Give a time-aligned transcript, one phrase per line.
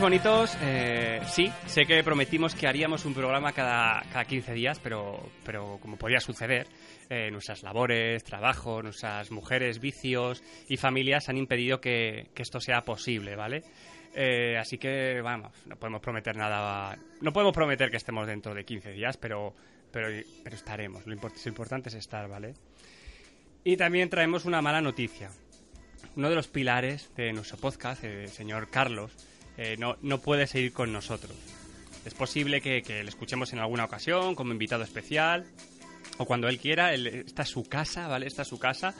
[0.00, 5.30] Bonitos, eh, sí, sé que prometimos que haríamos un programa cada, cada 15 días, pero,
[5.44, 6.66] pero como podía suceder,
[7.10, 12.80] eh, nuestras labores, trabajo, nuestras mujeres, vicios y familias han impedido que, que esto sea
[12.80, 13.62] posible, ¿vale?
[14.14, 16.96] Eh, así que, vamos, no podemos prometer nada.
[17.20, 19.54] No podemos prometer que estemos dentro de 15 días, pero,
[19.92, 20.08] pero,
[20.50, 21.06] estaremos.
[21.06, 22.54] Lo, lo importante es estar, ¿vale?
[23.64, 25.30] Y también traemos una mala noticia.
[26.16, 29.14] Uno de los pilares de nuestro podcast, el señor Carlos,
[29.56, 31.36] eh, no, no puede seguir con nosotros.
[32.04, 35.44] Es posible que, que le escuchemos en alguna ocasión como invitado especial
[36.18, 36.94] o cuando él quiera.
[36.94, 38.26] Él- esta es su casa, ¿vale?
[38.26, 38.94] Esta es su casa.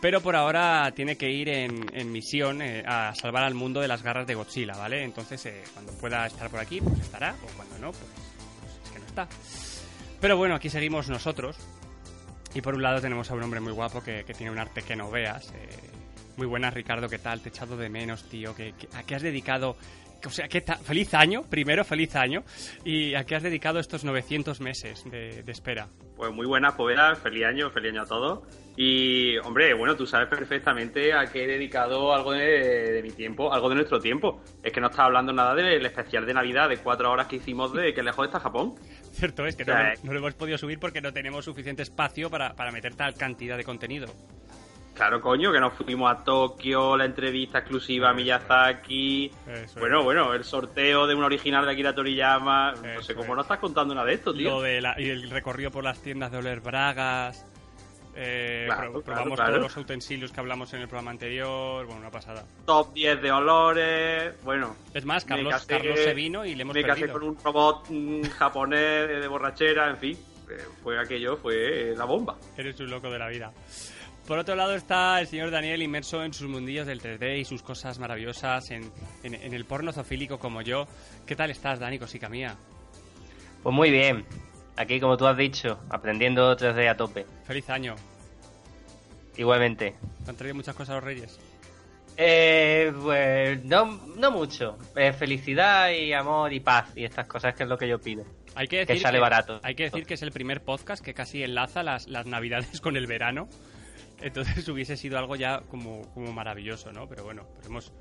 [0.00, 4.02] Pero por ahora tiene que ir en, misión eh, a salvar al mundo de las
[4.02, 5.02] garras de Godzilla, ¿vale?
[5.02, 7.34] Entonces, eh, cuando pueda estar por aquí, pues estará.
[7.42, 8.04] O cuando no, pues,
[8.60, 9.28] pues es que no está.
[10.20, 11.56] Pero bueno, aquí seguimos nosotros.
[12.54, 14.96] Y por un lado tenemos a un hombre muy guapo que, tiene un arte que
[14.96, 15.52] no veas.
[16.36, 17.40] Muy buenas, Ricardo, ¿qué tal?
[17.40, 18.54] Te he echado de menos, tío.
[18.54, 19.76] ¿Qué, qué- a qué has dedicado?
[20.24, 22.42] O sea, ¿qué feliz año, primero, feliz año.
[22.84, 25.88] ¿Y a qué has dedicado estos 900 meses de, de espera?
[26.16, 28.40] Pues muy buenas, Poveda, feliz año, feliz año a todos.
[28.76, 33.52] Y, hombre, bueno, tú sabes perfectamente a qué he dedicado algo de, de mi tiempo,
[33.52, 34.42] algo de nuestro tiempo.
[34.62, 37.72] Es que no estás hablando nada del especial de Navidad de cuatro horas que hicimos
[37.74, 38.74] de que lejos está Japón.
[39.12, 39.98] Cierto es que O sea, no, eh.
[40.02, 43.56] no lo hemos podido subir porque no tenemos suficiente espacio para, para meter tal cantidad
[43.56, 44.06] de contenido.
[44.96, 49.30] Claro, coño, que nos fuimos a Tokio, la entrevista exclusiva a Miyazaki.
[49.46, 50.04] Eso Bueno, es.
[50.06, 52.72] bueno, el sorteo de un original de Akira Toriyama.
[52.72, 53.36] No Eso sé cómo es.
[53.36, 54.48] no estás contando nada de esto, tío.
[54.52, 57.44] Lo de la- y el recorrido por las tiendas de Oler Bragas.
[58.18, 59.50] eh, Claro, pro- claro, probamos claro.
[59.56, 61.84] todos los utensilios que hablamos en el programa anterior.
[61.84, 62.46] Bueno, una pasada.
[62.64, 64.42] Top 10 de olores.
[64.42, 67.18] Bueno, Es más, Carlos, casé- Carlos se vino y le hemos me casé perdido.
[67.20, 70.18] con un robot mm, japonés de borrachera, en fin.
[70.48, 72.36] eh, Fue aquello, fue la bomba.
[72.56, 73.52] Eres un loco de la vida.
[74.26, 77.62] Por otro lado está el señor Daniel inmerso en sus mundillos del 3D y sus
[77.62, 78.90] cosas maravillosas, en,
[79.22, 80.88] en- en el porno zoofílico como yo.
[81.26, 82.56] ¿Qué tal estás, Dani, cosica mía?
[83.62, 84.24] Pues muy bien.
[84.76, 87.24] Aquí, como tú has dicho, aprendiendo 3D a tope.
[87.44, 87.94] Feliz año.
[89.36, 89.94] Igualmente.
[90.24, 91.38] ¿Te han traído muchas cosas los reyes?
[92.16, 94.76] Eh, pues no, no mucho.
[94.96, 98.24] Eh, felicidad y amor y paz y estas cosas que es lo que yo pido.
[98.56, 99.60] Hay que decir Que sale barato.
[99.62, 102.96] Hay que decir que es el primer podcast que casi enlaza las, las navidades con
[102.96, 103.48] el verano.
[104.20, 107.08] Entonces hubiese sido algo ya como, como maravilloso, ¿no?
[107.08, 107.92] Pero bueno, pero hemos,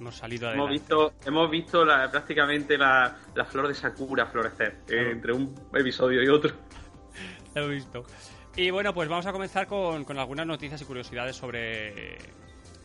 [0.00, 0.72] hemos salido Hemos adelante.
[0.80, 6.22] visto, hemos visto la- prácticamente la, la flor de Sakura florecer eh, entre un episodio
[6.22, 6.52] y otro.
[7.54, 8.04] Lo he visto.
[8.56, 12.16] Y bueno, pues vamos a comenzar con, con algunas noticias y curiosidades sobre,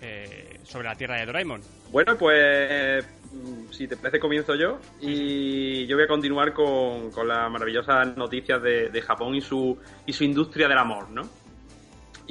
[0.02, 1.62] eh, sobre la Tierra de Doraemon.
[1.92, 7.28] Bueno, pues mm, si te parece comienzo yo y yo voy a continuar con, con
[7.28, 11.22] las maravillosas noticias de, de Japón y su, y su industria del amor, ¿no?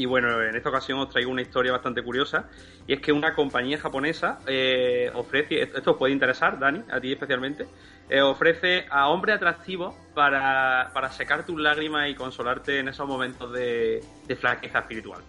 [0.01, 2.49] Y bueno, en esta ocasión os traigo una historia bastante curiosa
[2.87, 7.13] y es que una compañía japonesa eh, ofrece, esto os puede interesar, Dani, a ti
[7.13, 7.67] especialmente,
[8.09, 13.53] eh, ofrece a hombres atractivos para, para secar tus lágrimas y consolarte en esos momentos
[13.53, 15.21] de, de flaqueza espiritual.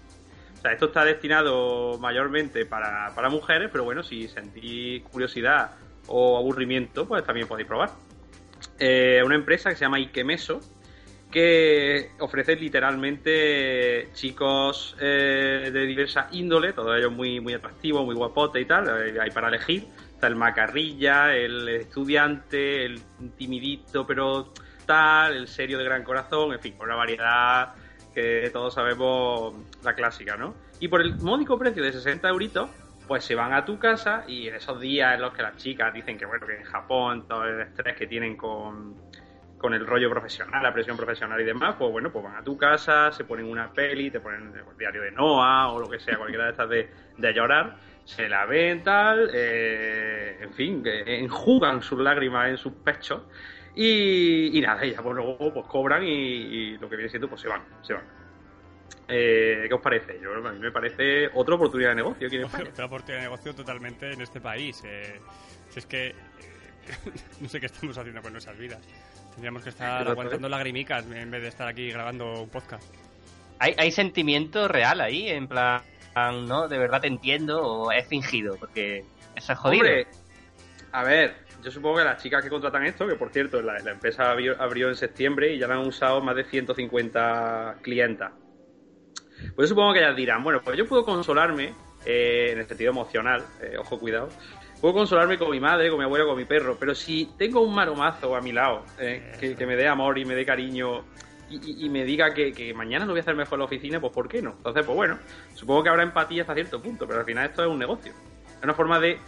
[0.57, 5.71] O sea, esto está destinado mayormente para, mujeres, pero bueno, si sentís curiosidad
[6.07, 7.89] o aburrimiento, pues también podéis probar.
[8.79, 10.61] Eh, una empresa que se llama Ikemeso,
[11.31, 18.61] que ofrece literalmente chicos eh, de diversa índole, todos ellos muy, muy atractivos, muy guapotes
[18.61, 19.87] y tal, eh, hay para elegir.
[20.13, 23.01] Está el macarrilla, el estudiante, el
[23.37, 24.53] timidito pero
[24.85, 27.73] tal, el serio de gran corazón, en fin, una variedad
[28.13, 29.53] que todos sabemos
[29.83, 30.53] la clásica, ¿no?
[30.79, 32.69] Y por el módico precio de 60 euritos,
[33.07, 35.93] pues se van a tu casa y en esos días en los que las chicas
[35.93, 38.95] dicen que, bueno, que en Japón todo el estrés que tienen con,
[39.61, 42.57] con el rollo profesional, la presión profesional y demás, pues bueno, pues van a tu
[42.57, 46.17] casa, se ponen una peli, te ponen el diario de Noah o lo que sea,
[46.17, 51.81] cualquiera de estas de, de llorar, se la ven tal, eh, en fin, que enjugan
[51.81, 53.21] sus lágrimas en sus pechos
[53.75, 57.41] y, y nada, ya pues luego pues cobran y, y lo que viene siendo pues
[57.41, 58.03] se van, se van.
[59.07, 60.19] Eh, ¿Qué os parece?
[60.21, 62.69] Yo, a mí me parece otra oportunidad de negocio aquí en España.
[62.69, 64.81] Otra oportunidad de negocio totalmente en este país.
[64.85, 65.19] eh.
[65.69, 66.15] si es que
[67.39, 68.79] no sé qué estamos haciendo con nuestras vidas.
[69.31, 72.83] Tendríamos que estar aguantando lagrimicas en vez de estar aquí grabando un podcast.
[73.59, 75.29] ¿Hay, hay sentimiento real ahí?
[75.29, 75.81] En plan,
[76.47, 76.67] ¿no?
[76.67, 78.55] ¿De verdad te entiendo o es fingido?
[78.57, 79.05] Porque
[79.35, 79.81] eso es jodido.
[79.83, 80.07] Hombre,
[80.91, 83.91] a ver, yo supongo que las chicas que contratan esto, que por cierto la, la
[83.91, 88.31] empresa abrió, abrió en septiembre y ya la han usado más de 150 clientas.
[89.55, 91.73] Pues yo supongo que ellas dirán, bueno, pues yo puedo consolarme
[92.05, 94.29] eh, en el sentido emocional, eh, ojo, cuidado.
[94.81, 97.73] Puedo consolarme con mi madre, con mi abuelo, con mi perro, pero si tengo un
[97.75, 101.03] maromazo a mi lado, eh, que, que me dé amor y me dé cariño
[101.49, 103.65] y, y- y me diga que, que mañana lo voy a hacer mejor en la
[103.65, 104.51] oficina, pues ¿por qué no?
[104.57, 105.19] Entonces, pues bueno,
[105.53, 108.11] supongo que habrá empatía hasta cierto punto, pero al final esto es un negocio.
[108.57, 109.19] Es una forma de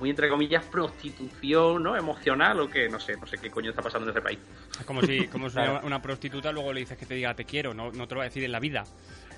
[0.00, 1.96] muy entre comillas prostitución, ¿no?
[1.96, 4.38] Emocional o qué, no sé, no sé qué coño está pasando en ese país.
[4.84, 7.72] Como si, como si una, una prostituta luego le dices que te diga te quiero,
[7.72, 8.84] no, no te lo va a decir en la vida.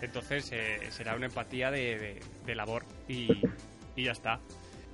[0.00, 3.44] Entonces eh, será una empatía de, de- de labor y,
[3.94, 4.40] y ya está.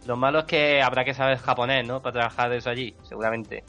[0.06, 2.01] Lo malo es que habrá que saber japonés, ¿no?
[2.03, 3.65] Para trabajar de eso allí, seguramente.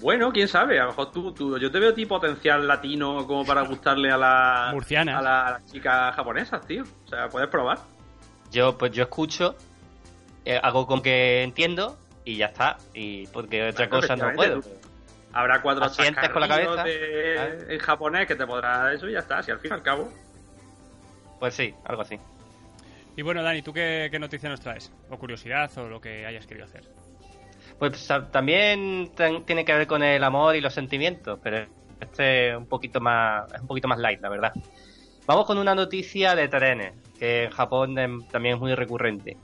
[0.00, 3.26] Bueno, quién sabe, a lo mejor tú, tú- yo te veo a ti potencial latino
[3.26, 5.18] como para gustarle a la, Murcianas.
[5.18, 6.84] a, la- a las chicas japonesas, tío.
[7.04, 7.78] O sea, puedes probar.
[8.50, 9.56] Yo, pues yo escucho,
[10.44, 12.76] eh, hago con que entiendo y ya está.
[12.94, 14.60] Y porque otra Claro, cosa no puedo.
[15.32, 16.84] Habrá cuatro Asientes con la cabeza.
[16.84, 19.42] de- en japonés que te podrá eso y ya está.
[19.42, 20.08] Si al fin y al cabo.
[21.38, 22.18] Pues sí, algo así.
[23.18, 24.92] Y bueno, Dani, ¿tú qué, noticia nos traes?
[25.10, 26.84] O curiosidad o lo que hayas querido hacer.
[27.76, 29.10] Pues también
[29.44, 31.66] tiene que ver con el amor y los sentimientos, pero
[32.00, 34.52] este es un poquito más, es un poquito más light, la verdad.
[35.26, 37.96] Vamos con una noticia de trenes, que en Japón
[38.30, 39.36] también es muy recurrente.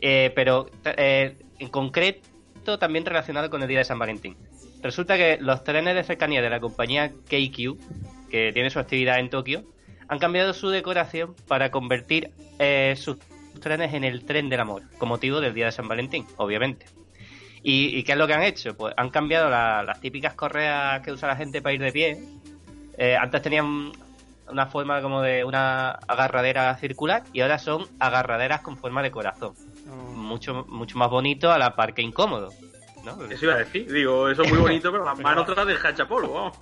[0.00, 4.34] Eh, pero eh, en concreto también relacionado con el día de San Valentín.
[4.82, 9.28] Resulta que los trenes de cercanía de la compañía KQ, que tiene su actividad en
[9.28, 9.64] Tokio,
[10.08, 13.18] han cambiado su decoración para convertir eh, sus
[13.60, 16.86] trenes en el tren del amor, con motivo del día de San Valentín, obviamente.
[17.62, 18.76] ¿Y, y qué es lo que han hecho?
[18.76, 22.18] Pues han cambiado la- las típicas correas que usa la gente para ir de pie.
[22.96, 23.90] Eh, antes tenían
[24.48, 29.54] una forma como de una agarradera circular y ahora son agarraderas con forma de corazón.
[30.14, 32.50] Mucho, mucho más bonito a la par que incómodo.
[33.16, 33.24] ¿No?
[33.24, 33.90] Eso iba a decir.
[33.92, 36.58] Digo, eso es muy bonito, pero las manos tratan de hachapolvo, vamos.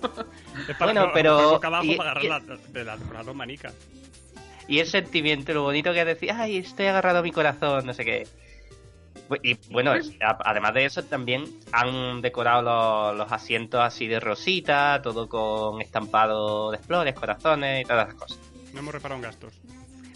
[0.67, 3.73] Es para Bueno, pero- para y- para y- agarrar la- de las, las dos manicas.
[4.67, 7.93] Y el sentimiento, lo bonito que es decir, ay, estoy agarrado a mi corazón, no
[7.93, 8.27] sé qué.
[9.43, 14.19] Y bueno, es- a- además de eso, también han decorado los, los asientos así de
[14.19, 18.39] rosita, todo con estampado de flores, corazones y todas esas cosas.
[18.73, 19.53] No hemos reparado en gastos.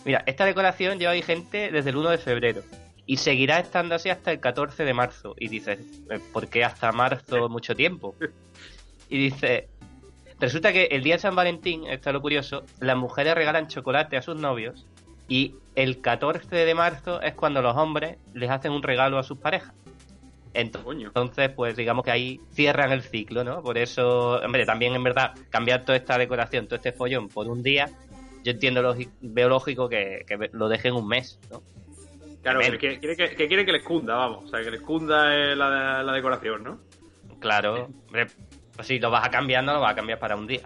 [0.06, 2.64] Mira, esta decoración lleva vigente desde el 1 de febrero
[3.06, 5.36] y seguirá estando así hasta el 14 de marzo.
[5.38, 8.16] Y dices, eh, ¿por qué hasta marzo mucho tiempo?
[9.10, 9.68] Y dice,
[10.40, 14.18] resulta que el día de San Valentín, esto es lo curioso, las mujeres regalan chocolate
[14.18, 14.86] a sus novios
[15.28, 19.38] y el 14 de marzo es cuando los hombres les hacen un regalo a sus
[19.38, 19.74] parejas.
[20.84, 21.08] Coño.
[21.08, 23.62] Entonces, pues digamos que ahí cierran el ciclo, ¿no?
[23.64, 27.64] Por eso, hombre, también en verdad cambiar toda esta decoración, todo este follón por un
[27.64, 27.90] día,
[28.44, 31.62] yo entiendo, lógi- veo lógico que, que lo dejen un mes, ¿no?
[32.42, 34.46] Claro, que, que, que, que quieren que les cunda, vamos.
[34.46, 36.80] O sea, que les cunda eh, la, la decoración, ¿no?
[37.40, 38.28] Claro, hombre,
[38.76, 40.62] pues si lo vas a cambiar, no lo vas a cambiar para un día.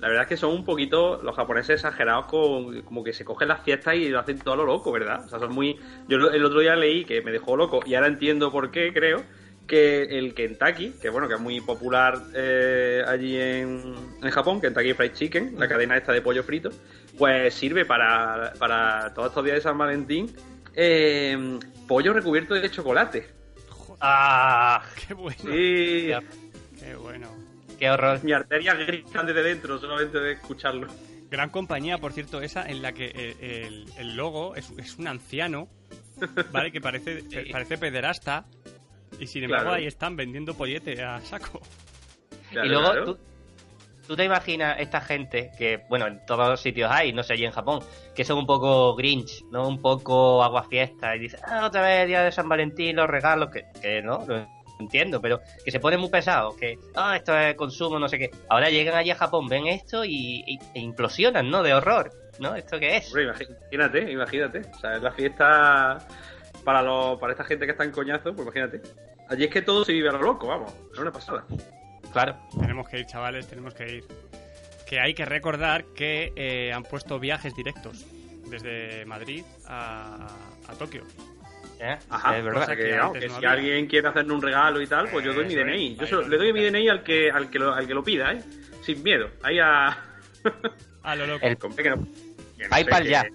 [0.00, 3.46] La verdad es que son un poquito los japoneses exagerados con como que se cogen
[3.46, 5.24] las fiestas y lo hacen todo a lo loco, ¿verdad?
[5.24, 5.78] O sea, son muy...
[6.08, 9.22] Yo el otro día leí que me dejó loco y ahora entiendo por qué, creo,
[9.68, 14.92] que el Kentucky, que bueno, que es muy popular eh, allí en, en Japón, Kentucky
[14.92, 16.70] Fried Chicken, la cadena esta de pollo frito,
[17.16, 20.34] pues sirve para, para todos estos días de San Valentín
[20.74, 23.28] eh, pollo recubierto de chocolate.
[24.00, 24.82] ¡Ah!
[25.08, 25.38] Qué bueno.
[25.40, 26.10] Sí,
[26.78, 27.28] Qué bueno.
[27.78, 28.22] ¡Qué horror!
[28.22, 30.86] mi arteria gritan desde dentro solamente de escucharlo.
[31.30, 35.08] Gran compañía, por cierto, esa en la que el, el- el logo es, es un
[35.08, 35.68] anciano,
[36.52, 36.70] ¿vale?
[36.70, 37.50] Que parece, Sí.
[37.50, 38.44] parece pederasta.
[39.18, 39.76] Y sin embargo Claro.
[39.80, 41.60] ahí están vendiendo pollete a saco.
[42.50, 43.04] Claro, y luego claro.
[43.04, 43.18] tú,
[44.06, 47.44] tú te imaginas esta gente que, bueno, en todos los sitios hay, no sé, allí
[47.44, 47.80] en Japón,
[48.14, 49.68] que son un poco grinch, ¿no?
[49.68, 53.64] Un poco aguafiesta y dicen, ah, otra vez día de San Valentín, los regalos, que,
[53.80, 54.46] que no, lo
[54.78, 58.30] entiendo, pero que se ponen muy pesados, que, ah, esto es consumo, no sé qué.
[58.48, 61.62] Ahora llegan allí a Japón, ven esto y, e implosionan, ¿no?
[61.62, 62.54] De horror, ¿no?
[62.54, 63.12] ¿Esto qué es?
[63.14, 64.62] Imagínate, imagínate.
[64.74, 65.98] O sea, es la fiesta
[66.64, 68.82] para los, para esta gente que está en coñazo, pues imagínate.
[69.28, 70.72] Allí es que todo se vive a lo loco, vamos.
[70.92, 71.44] Es una pasada.
[72.12, 72.36] Claro.
[72.60, 74.04] Tenemos que ir, chavales, tenemos que ir.
[74.88, 78.04] Que hay que recordar que eh, han puesto viajes directos
[78.48, 80.26] desde Madrid a,
[80.68, 81.04] a Tokio.
[81.80, 81.96] ¿eh?
[82.10, 82.62] Ajá, es verdad.
[82.62, 83.50] o sea que, que que no si había.
[83.52, 85.96] alguien quiere hacerle un regalo y tal, pues yo doy mi DNI.
[85.96, 86.62] Yo ahí se lo- lo le doy mi.
[86.64, 88.42] DNI al que, al que, lo, al que lo pida, ¿eh?
[88.82, 89.30] Sin miedo.
[89.42, 89.96] Ahí a...
[91.04, 91.44] A lo loco.
[91.46, 92.06] El Hombre, que no-
[92.58, 93.26] que no PayPal sé, ya.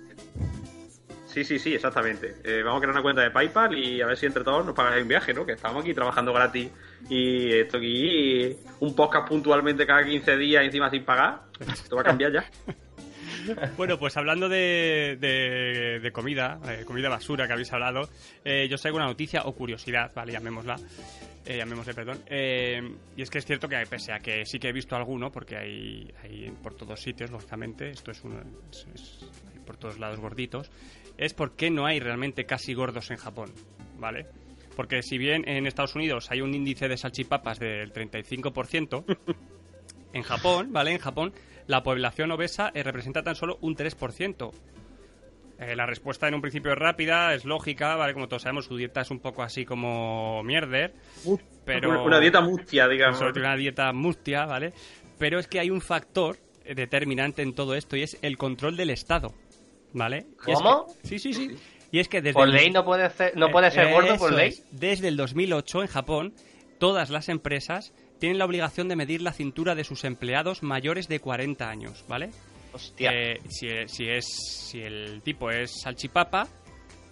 [1.25, 2.35] Sí, sí, sí, exactamente.
[2.43, 4.73] Eh, vamos a crear una cuenta de PayPal y a ver si entre todos nos
[4.73, 5.45] pagáis un viaje, ¿no?
[5.45, 6.69] Que estamos aquí trabajando gratis
[7.09, 11.41] y esto aquí, un podcast puntualmente cada 15 días encima sin pagar.
[11.59, 12.45] Esto va a cambiar ya.
[13.77, 15.17] Bueno, pues hablando de,
[16.01, 18.09] de- comida, eh, comida basura que habéis hablado,
[18.43, 20.33] eh, yo os traigo una noticia o curiosidad, ¿vale?
[20.33, 20.75] Llamémosla.
[21.45, 22.19] Eh, llamémosle, perdón.
[22.27, 22.81] Eh,
[23.15, 25.55] y es que es cierto que pese a que sí que he visto alguno, porque
[25.55, 29.25] hay, hay por todos sitios, lógicamente, esto es, uno, es- es-
[29.65, 30.69] por todos lados gorditos,
[31.17, 33.53] es porque no hay realmente casi gordos en Japón,
[33.97, 34.25] ¿vale?
[34.77, 39.17] Porque si bien en Estados Unidos hay un índice de salchipapas del 35%,
[40.13, 40.91] en Japón, ¿vale?
[40.91, 41.33] En Japón
[41.65, 44.51] la población obesa eh, representa tan solo un 3%.
[45.57, 48.13] Eh, la respuesta en un principio es rápida, es lógica, ¿vale?
[48.13, 50.93] Como todos sabemos, su dieta es un poco así como mierder.
[51.65, 52.03] Pero...
[52.03, 53.19] Una dieta mustia, digamos.
[53.19, 54.73] Una dieta mustia, ¿vale?
[55.17, 58.91] Pero es que hay un factor determinante en todo esto y es el control del
[58.91, 59.33] Estado,
[59.93, 60.27] ¿vale?
[60.45, 60.85] ¿Cómo?
[61.01, 61.57] sí, sí, sí.
[61.91, 64.53] Y es que desde por ley no puede ser, no puede ser gordo por ley.
[64.71, 66.33] desde el 2008 en Japón,
[66.79, 71.19] todas las empresas tienen la obligación de medir la cintura de sus empleados mayores de
[71.19, 72.31] 40 años, ¿vale?
[72.73, 73.11] Hostia.
[73.13, 73.67] Eh, si,
[74.07, 76.47] es, si el tipo es salchipapa,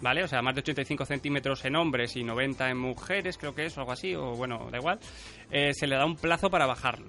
[0.02, 0.24] ¿vale?
[0.24, 3.78] O sea, más de 85 centímetros en hombres y 90 en mujeres, creo que es,
[3.78, 5.00] o algo así, o bueno, da igual,
[5.52, 7.08] eh, se le da un plazo para bajarlo.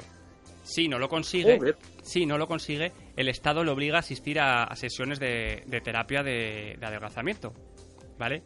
[0.66, 1.60] Si no lo consigue,
[2.02, 6.76] si no lo consigue, el Estado le obliga a asistir a, sesiones de, terapia de,
[6.82, 7.54] adelgazamiento,
[8.18, 8.42] ¿vale?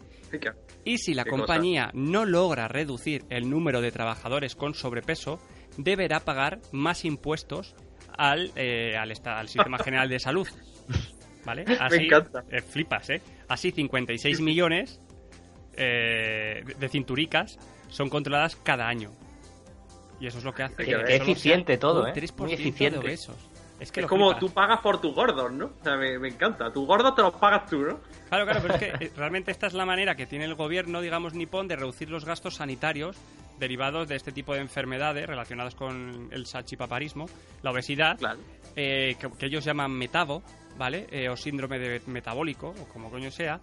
[0.85, 5.41] Y si la compañía no logra reducir el número de trabajadores con sobrepeso,
[5.79, 7.75] deberá pagar más impuestos
[8.19, 10.47] al, eh, al, al Sistema General de Salud.
[11.47, 11.65] ¿Vale?
[11.81, 12.45] Así, Me encanta.
[12.50, 13.23] Eh, flipas, ¿eh?
[13.49, 15.00] Así 56 millones
[15.75, 17.59] eh, de cinturicas
[17.89, 19.11] son controladas cada año.
[20.21, 20.85] Y eso es lo que hace.
[20.85, 22.12] Qué, eficiente todo, ¿eh?
[22.37, 22.99] Muy eficiente.
[22.99, 23.19] De.
[23.81, 25.67] Es, que es como tú pagas por tus gordos, ¿no?
[25.81, 26.71] O sea, me, me encanta.
[26.71, 27.99] Tus gordos te los pagas tú, ¿no?
[28.29, 31.00] Claro, claro, pero es que eh, realmente esta es la manera que tiene el gobierno,
[31.00, 33.17] digamos, nipón, de reducir los gastos sanitarios
[33.59, 37.27] derivados de este tipo de enfermedades relacionadas con el salchipaparismo,
[37.62, 38.19] la obesidad,
[38.75, 40.43] eh, que, ellos llaman metabo,
[40.77, 41.07] ¿vale?
[41.11, 43.61] Eh, o síndrome de metabólico, o como coño sea,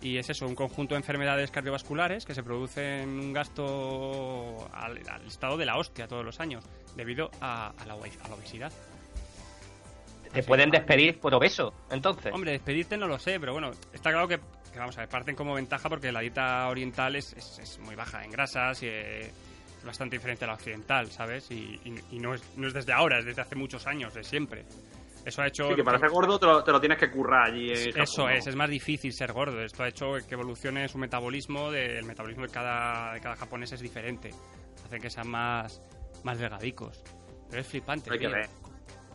[0.00, 5.56] y es eso, un conjunto de enfermedades cardiovasculares que se producen un gasto al, estado
[5.56, 6.64] de la hostia todos los años,
[6.94, 8.72] debido a, la, obesidad.
[10.32, 12.32] ¿Te pueden despedir por obeso, entonces?
[12.32, 14.38] Hombre, despedirte no lo sé, pero bueno, está claro que,
[14.76, 18.30] vamos a ver, parten como ventaja porque la dieta oriental es, es, muy baja en
[18.30, 19.32] grasas y es
[19.84, 21.50] bastante diferente a la occidental, ¿sabes?
[21.50, 24.64] Y, y, no, es, no es desde ahora, es desde hace muchos años, de siempre.
[25.28, 25.68] Eso ha hecho.
[25.68, 27.70] Sí, que para ser gordo te lo, tienes que currar allí.
[27.70, 29.60] Eso es, es más difícil ser gordo.
[29.60, 31.70] Esto ha hecho que evolucione su metabolismo.
[31.70, 34.30] el metabolismo de cada, de cada japonés es diferente.
[34.86, 35.82] Hace que sean más,
[36.24, 37.04] más delgadicos.
[37.50, 38.10] Pero es flipante.
[38.10, 38.48] Hay que ver.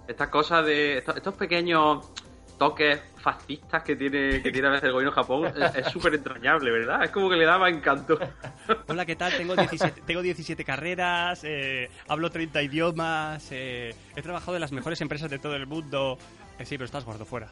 [0.08, 1.00] Estas cosas de.
[1.00, 2.12] estos pequeños
[2.58, 6.72] toques fascistas que tiene, que tiene a veces el gobierno de Japón es súper entrañable,
[6.72, 7.04] ¿verdad?
[7.04, 8.20] Es como que le daba encanto.
[8.88, 9.36] Hola, ¿qué tal?
[9.36, 15.00] Tengo 17, tengo 17 carreras, eh, hablo 30 idiomas, eh, he trabajado en las mejores
[15.02, 16.18] empresas de todo el mundo.
[16.60, 17.50] Eh, sí, pero estás gordo fuera.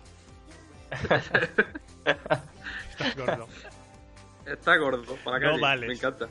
[2.91, 3.47] estás gordo.
[4.45, 6.27] Está gordo, para que me encanta.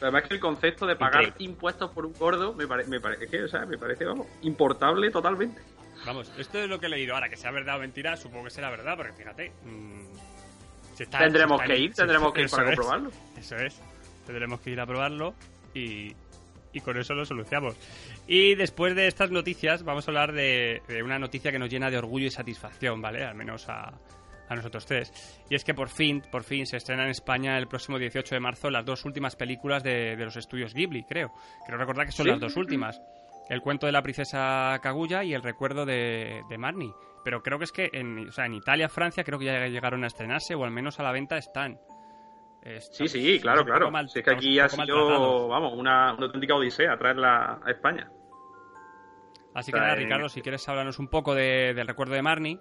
[0.00, 3.48] Además que el concepto de pagar impuestos por un gordo me, me parece que, o
[3.48, 5.60] sea, me parece, vamos, importable totalmente.
[6.04, 7.14] Vamos, esto es lo que he leído.
[7.14, 9.52] Ahora, que sea verdad o mentira, supongo que será verdad, porque fíjate.
[9.64, 13.10] Mmm, tendremos que ir, tendremos que ir para comprobarlo.
[13.36, 13.80] Eso es.
[14.26, 15.34] Tendremos que ir a probarlo
[15.72, 16.14] y,
[16.76, 17.76] y con eso lo solucionamos.
[18.26, 21.98] Y después de estas noticias, vamos a hablar de, una noticia que nos llena de
[21.98, 23.24] orgullo y satisfacción, ¿vale?
[23.24, 23.92] Al menos a,
[24.48, 25.12] a nosotros tres.
[25.50, 28.40] Y es que por fin, por fin se estrena en España el próximo 18 de
[28.40, 31.32] marzo las dos últimas películas de, de los estudios Ghibli, creo.
[31.64, 33.00] Quiero recordar que son las dos últimas
[33.48, 36.92] el cuento de la princesa Kaguya y el recuerdo de, de Marnie.
[37.24, 40.04] Pero creo que es que en, o sea, en Italia, Francia, creo que ya llegaron
[40.04, 41.78] a estrenarse, o al menos a la venta están.
[42.78, 43.90] sí, sí, claro, claro.
[44.00, 48.10] es que aquí ha sido, vamos, una, auténtica odisea traerla a España.
[49.54, 52.60] Así que nada, Ricardo, si quieres hablarnos un poco del recuerdo de Marnie,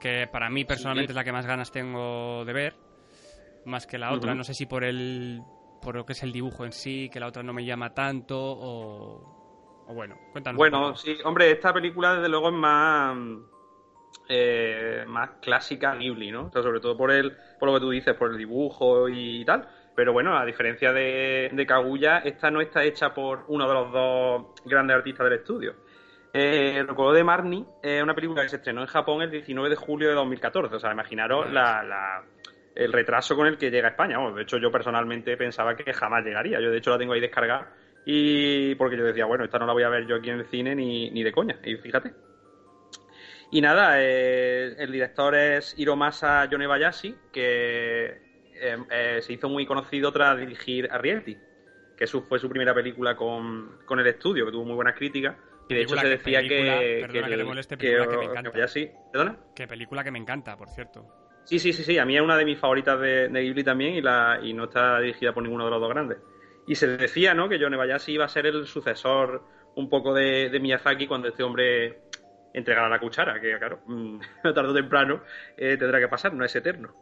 [0.00, 2.74] que para mí personalmente es la que más ganas tengo de ver,
[3.64, 4.34] más que la otra.
[4.34, 5.40] No sé si por el
[5.80, 8.38] por lo que es el dibujo en sí, que la otra no me llama tanto,
[8.38, 10.56] o, bueno, cuéntanos.
[10.56, 13.16] Bueno, sí, hombre, esta película desde luego es más
[14.28, 16.50] eh, más clásica Ghibli, ¿no?
[16.50, 19.68] sobre todo por el, por lo que tú dices, por el dibujo y tal.
[19.94, 23.92] Pero bueno, a diferencia de, de Kaguya, esta no está hecha por uno de los
[23.92, 25.74] dos grandes artistas del estudio.
[26.34, 29.70] Eh, el recuerdo de Marnie es una película que se estrenó en Japón el 19
[29.70, 30.74] de julio de 2014.
[30.74, 32.24] O sea, imaginaros la,
[32.74, 34.18] el retraso con el que llega a España.
[34.34, 36.60] de hecho, yo personalmente pensaba que jamás llegaría.
[36.60, 37.72] Yo, de hecho, la tengo ahí descargada
[38.04, 40.46] y porque yo decía, bueno, esta no la voy a ver yo aquí en el
[40.46, 41.56] cine ni, ni de coña.
[41.64, 42.12] Y fíjate.
[43.50, 50.10] Y nada, eh, el director es Hiromasa Yonebayashi, que eh, eh, se hizo muy conocido
[50.10, 51.38] tras dirigir Arrietty,
[51.96, 55.36] que su, fue su primera película con, con el estudio, que tuvo muy buenas críticas.
[55.68, 56.98] Y de hecho se decía que.
[57.02, 58.50] Perdona que, le moleste, película que, me encanta.
[59.12, 59.36] ¿Perdona?
[59.54, 61.06] Qué película que me encanta, por cierto.
[61.44, 61.98] Sí, sí, sí, sí.
[61.98, 64.64] A mí es una de mis favoritas de, de Ghibli también y, la, y no
[64.64, 66.18] está dirigida por ninguno de los dos grandes.
[66.66, 67.48] Y se decía, ¿no?
[67.48, 69.44] Que John Bayashi iba a ser el sucesor
[69.76, 72.04] un poco de, Miyazaki cuando este hombre
[72.52, 74.18] entregara la cuchara, que claro, mm,
[74.54, 75.22] tarde o temprano
[75.56, 76.94] eh, tendrá que pasar, no es eterno.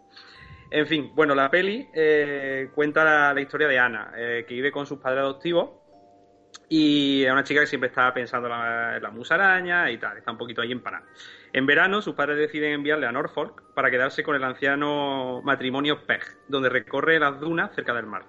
[0.71, 4.87] En fin, bueno, la peli eh, cuenta la, historia de Ana, eh, que vive con
[4.87, 5.81] sus padres adoptivos
[6.69, 10.31] Y es una chica que siempre está pensando en la, en musaraña y tal, está
[10.31, 11.04] un poquito ahí empanada.
[11.52, 16.23] En verano, sus padres deciden enviarle a Norfolk para quedarse con el anciano matrimonio Peg,
[16.49, 18.25] donde recorre las dunas cerca del mar.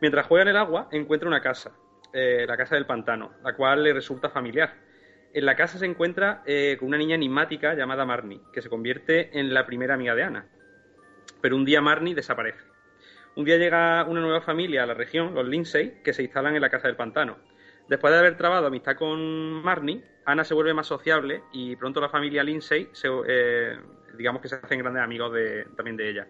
[0.00, 1.72] Mientras juega en el agua, encuentra una casa,
[2.12, 4.74] eh, la casa del pantano, la cual le resulta familiar.
[5.34, 9.38] En la casa se encuentra eh, con una niña enigmática llamada Marnie, que se convierte
[9.38, 10.46] en la primera amiga de Ana.
[11.40, 12.72] Pero un día Marnie desaparece.
[13.34, 16.60] Un día llega una nueva familia a la región, los Lindsay, que se instalan en
[16.60, 17.38] la casa del pantano.
[17.92, 22.08] Después de haber trabado amistad con Marnie, Ana se vuelve más sociable y pronto la
[22.08, 23.76] familia Lindsay, se, eh,
[24.16, 26.26] digamos que se hacen grandes amigos de, también de ella.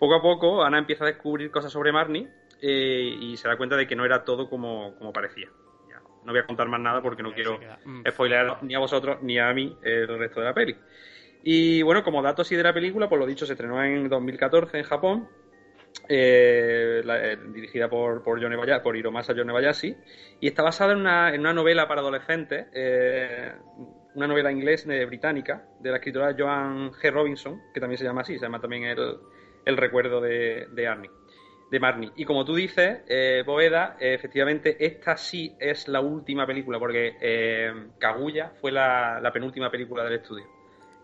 [0.00, 2.28] Poco a poco, Ana empieza a descubrir cosas sobre Marnie
[2.60, 5.46] eh, y se da cuenta de que no era todo como, como parecía.
[5.88, 7.60] Ya, no voy a contar más nada porque no quiero.
[7.84, 8.02] Mm.
[8.10, 10.76] spoilear ni a vosotros ni a mí el resto de la peli.
[11.44, 14.78] Y bueno, como dato así de la película, por lo dicho, se estrenó en 2014
[14.78, 15.28] en Japón,
[16.08, 19.96] eh, la- eh, dirigida por, por, Yone Baya- por Hiromasa Yonebayashi,
[20.40, 23.52] y está basada en una, en una novela para adolescentes, eh,
[24.14, 27.10] una novela inglés británica, de la escritora Joan G.
[27.12, 29.16] Robinson, que también se llama así, se llama también El,
[29.64, 31.10] el recuerdo de, de Arnie.
[31.70, 32.12] De Marnie.
[32.14, 37.16] Y como tú dices, eh, Boeda, efectivamente, esta sí es la última película, porque
[37.98, 40.44] Kaguya fue la, la penúltima película del estudio.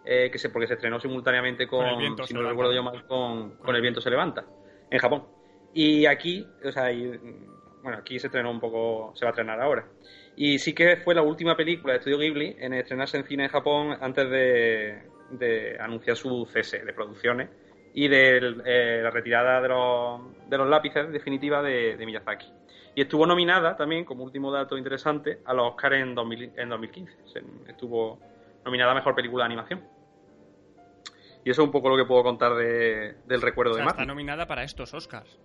[0.05, 3.75] Eh, que se, porque se estrenó simultáneamente con, si no recuerdo yo mal, con, con
[3.75, 4.45] El viento se levanta,
[4.91, 5.27] en Japón.
[5.73, 7.07] Y aquí, o sea, y,
[7.83, 9.87] bueno, aquí se estrenó un poco, se va a estrenar ahora.
[10.37, 13.51] Y sí que fue la última película de Estudio Ghibli en estrenarse en cine en
[13.51, 17.51] Japón antes de, de anunciar su cese de producciones
[17.93, 22.47] y de eh, la retirada de los, de los lápices definitiva de, de Miyazaki.
[22.95, 27.13] Y estuvo nominada también, como último dato interesante, a los Oscars en, 2000 en 2015.
[27.25, 28.19] Se- Estuvo
[28.65, 29.85] nominada a Mejor Película de Animación.
[31.45, 33.89] Y eso es un poco lo que puedo contar de- del recuerdo O sea, de
[33.89, 34.09] está Martin.
[34.09, 35.39] nominada para estos Oscars.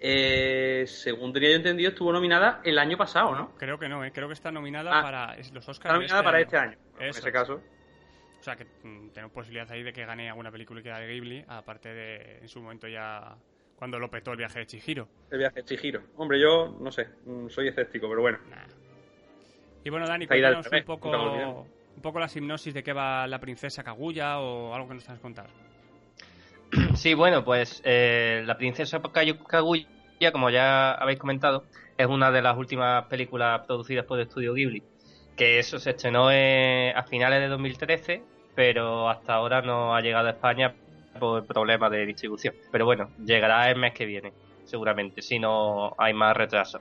[0.00, 3.54] Eh, según tenía yo entendido, estuvo nominada el año pasado, ¿no?
[3.56, 4.12] Creo que no, ¿eh?
[4.12, 5.02] creo que está nominada Ah.
[5.02, 5.78] para los Oscars.
[5.78, 6.44] Está nominada de para año.
[6.44, 6.76] este año.
[6.98, 7.32] En ese es.
[7.32, 7.60] caso.
[8.38, 11.88] O sea, que mm, tenemos posibilidad ahí de que gane alguna película de Ghibli, aparte
[11.94, 13.34] de en su momento ya
[13.76, 15.08] cuando lo petó el viaje de Chihiro.
[15.30, 16.02] El viaje de Chihiro.
[16.16, 18.38] Hombre, yo no sé, mm, soy escéptico, pero bueno.
[18.50, 18.66] Nah.
[19.84, 21.66] Y bueno, Dani, cuéntanos un poco.
[21.96, 25.20] Un poco la hipnosis de qué va la princesa Kaguya o algo que nos sabes
[25.20, 25.46] contar.
[26.94, 31.64] Sí, bueno, pues eh, La princesa Kaguya, como ya habéis comentado,
[31.96, 34.82] es una de las últimas películas producidas por el estudio Ghibli.
[35.36, 38.22] Que eso se estrenó a finales de 2013,
[38.54, 40.74] pero hasta ahora no ha llegado a España
[41.18, 42.54] por problemas de distribución.
[42.70, 44.32] Pero bueno, llegará el mes que viene,
[44.64, 46.80] seguramente, si no hay más retraso.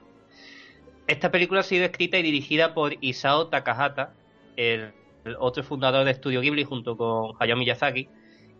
[1.07, 4.13] Esta película ha sido escrita y dirigida por Isao Takahata,
[4.55, 4.93] el,
[5.39, 8.07] otro fundador de Estudio Ghibli, junto con Hayao Miyazaki,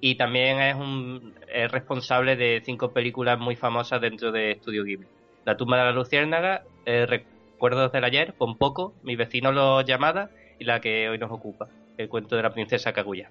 [0.02, 5.08] y también es un es responsable de cinco películas muy famosas dentro de Estudio Ghibli.
[5.46, 10.30] La tumba de la luciérnaga, eh, Recuerdos del ayer, Con poco, Mi vecino los llamada
[10.60, 13.30] y la que hoy nos ocupa, El cuento de la princesa Kaguya.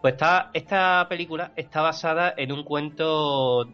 [0.00, 3.68] Pues está, esta película está basada en un cuento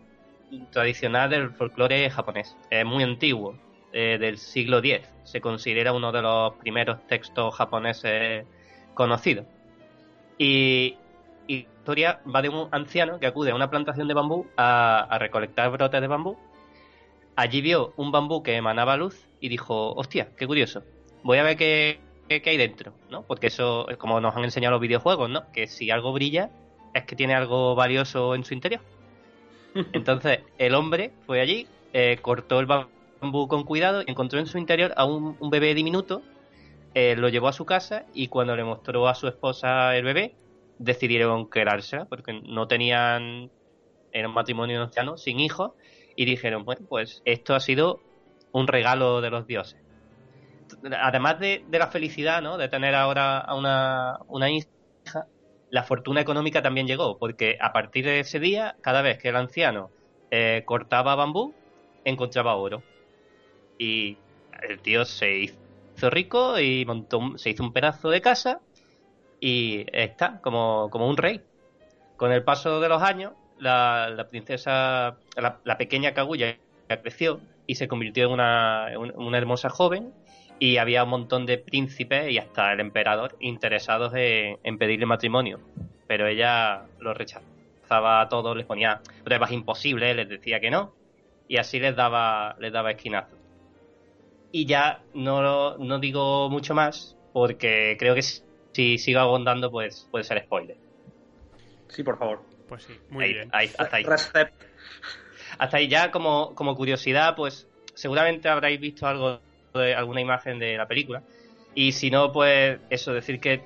[0.70, 2.56] tradicional del folclore japonés.
[2.70, 3.56] Es muy antiguo,
[3.92, 5.00] eh, del siglo X.
[5.24, 8.44] Se considera uno de los primeros textos japoneses
[8.94, 9.46] conocidos.
[10.38, 10.96] Y,
[11.46, 15.00] y la historia va de un anciano que acude a una plantación de bambú a,
[15.10, 16.36] a recolectar brotes de bambú.
[17.36, 20.82] Allí vio un bambú que emanaba luz y dijo, hostia, qué curioso,
[21.22, 23.22] voy a ver qué, qué- qué hay dentro, ¿no?
[23.22, 25.50] Porque eso es como nos han enseñado los videojuegos, ¿no?
[25.52, 26.50] Que si algo brilla
[26.94, 28.80] es que tiene algo valioso en su interior.
[29.92, 32.90] Entonces el hombre fue allí, eh, cortó el bambú
[33.20, 36.22] con cuidado encontró en su interior a un, un bebé diminuto,
[36.94, 40.34] eh, lo llevó a su casa y cuando le mostró a su esposa el bebé,
[40.78, 43.50] decidieron quedarse porque no tenían,
[44.12, 45.72] era un matrimonio anciano, sin hijos,
[46.16, 48.00] y dijeron, bueno, pues esto ha sido
[48.52, 49.80] un regalo de los dioses.
[51.00, 52.58] Además de, de la felicidad, ¿no?
[52.58, 54.68] De tener ahora a una, una hija,
[55.70, 59.36] la fortuna económica también llegó, porque a partir de ese día, cada vez que el
[59.36, 59.90] anciano
[60.30, 61.54] eh, cortaba bambú,
[62.04, 62.82] encontraba oro.
[63.78, 64.16] Y
[64.62, 68.60] el tío se hizo rico y montó se hizo un pedazo de casa
[69.40, 71.40] y está como, como un rey.
[72.16, 77.86] Con el paso de los años, la, princesa, la, la pequeña Kaguya creció y se
[77.86, 80.12] convirtió en una, en una hermosa joven
[80.58, 85.60] y había un montón de príncipes y hasta el emperador interesados en, en pedirle matrimonio.
[86.08, 90.94] Pero ella lo rechazaba a todos, les ponía pruebas imposibles, les decía que no
[91.48, 93.37] y así les daba, les daba esquinazo.
[94.52, 100.08] Y ya no, no digo mucho más porque creo que si, si sigo abondando pues
[100.10, 100.76] puede ser spoiler.
[101.88, 102.42] Sí, por favor.
[102.68, 103.48] Pues sí, muy Ahí- bien.
[103.52, 104.04] ahí- hasta ahí.
[105.58, 109.40] Hasta ahí ya como, como curiosidad, pues seguramente habréis visto algo
[109.74, 111.22] de alguna imagen de la película.
[111.74, 113.62] Y si no, pues eso, decir que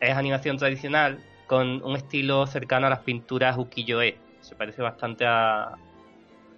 [0.00, 4.16] es animación tradicional con un estilo cercano a las pinturas ukiyo-e.
[4.40, 5.74] Se parece bastante a,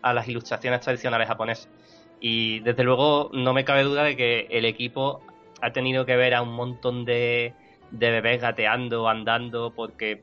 [0.02, 1.68] a las ilustraciones tradicionales japonesas.
[2.20, 5.22] Y desde luego no me cabe duda de que el equipo
[5.62, 7.54] ha tenido que ver a un montón de,
[7.90, 10.22] bebés gateando, andando, porque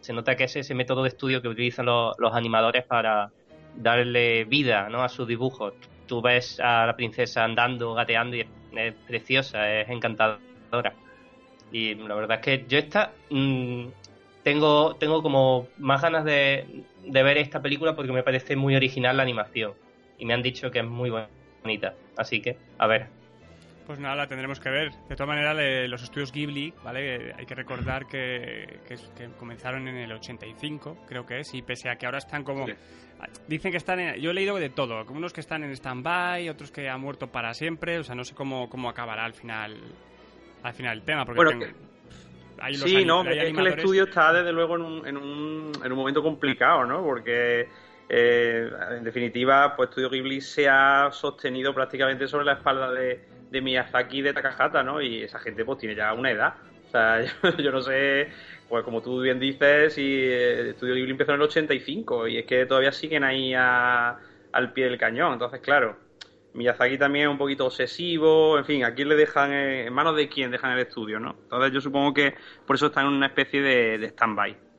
[0.00, 3.30] se nota que es ese método de estudio que utilizan los, animadores para
[3.76, 5.74] darle vida a sus dibujos.
[6.06, 10.94] Tú ves a la princesa andando, gateando y es, preciosa, es encantadora.
[11.70, 13.86] Y la verdad es que yo esta mmm,
[14.42, 19.22] tengo, tengo como más ganas de ver esta película porque me parece muy original la
[19.22, 19.74] animación.
[20.20, 21.94] Y me han dicho que es muy bonita.
[22.16, 23.08] Así que, a ver,
[23.90, 24.92] pues nada, la tendremos que ver.
[25.08, 27.34] De todas maneras, los estudios Ghibli, ¿vale?
[27.36, 31.88] Hay que recordar que, que, que, comenzaron en el 85, creo que es, y pese
[31.88, 32.68] a que ahora están como...
[32.68, 32.72] Sí.
[33.48, 34.20] Dicen que están en...
[34.20, 37.32] Yo he leído de todo, como unos que están en stand-by, otros que han muerto
[37.32, 39.76] para siempre, o sea, no sé cómo, cómo acabará al final
[40.62, 41.42] al final el tema, porque...
[41.42, 41.78] Bueno, tengo,
[42.60, 45.72] hay sí, los, no, es que el estudio está desde luego en un, en un,
[45.84, 47.02] en un momento complicado, ¿no?
[47.02, 47.66] Porque...
[48.12, 53.20] Eh, en definitiva, pues Estudio Ghibli se ha sostenido prácticamente sobre la espalda de,
[53.52, 55.00] Miyazaki y de Takahata, ¿no?
[55.00, 56.54] Y esa gente pues tiene ya una edad.
[56.88, 58.28] O sea, yo, yo no sé,
[58.68, 62.46] pues como tú bien dices, y eh, Estudio Ghibli empezó en el 85 y es
[62.46, 64.18] que todavía siguen ahí a,
[64.50, 65.34] al pie del cañón.
[65.34, 65.96] Entonces, claro,
[66.54, 70.28] Miyazaki también es un poquito obsesivo, en fin, ¿a quién le dejan, en manos de
[70.28, 71.36] quién dejan el estudio, no?
[71.44, 72.34] Entonces yo supongo que
[72.66, 74.69] por eso están en una especie de, de stand-by.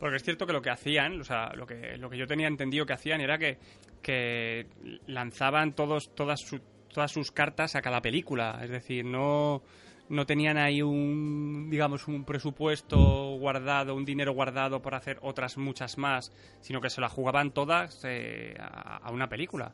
[0.00, 2.48] Porque es cierto que lo que hacían, o sea, lo que, lo que yo tenía
[2.48, 4.66] entendido que hacían era que,
[5.06, 8.58] lanzaban todos, todas sus todas sus cartas a cada película.
[8.64, 9.62] Es decir, no,
[10.08, 15.98] no tenían ahí un, digamos, un presupuesto guardado, un dinero guardado por hacer otras muchas
[15.98, 19.72] más, sino que se la jugaban todas eh, a, a, una película.